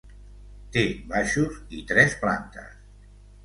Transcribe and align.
Té 0.77 0.83
baixos 1.11 1.61
i 1.83 1.85
tres 1.95 2.19
plantes. 2.25 2.85